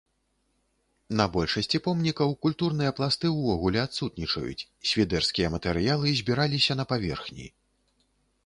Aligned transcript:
На 1.19 1.25
большасці 1.35 1.81
помнікаў 1.87 2.33
культурныя 2.45 2.95
пласты 2.99 3.31
ўвогуле 3.33 3.79
адсутнічаюць, 3.87 4.67
свідэрскія 4.93 5.53
матэрыялы 5.57 6.07
збіраліся 6.23 6.73
на 6.81 6.91
паверхні. 6.95 7.47